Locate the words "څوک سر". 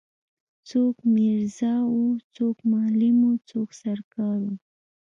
3.49-3.99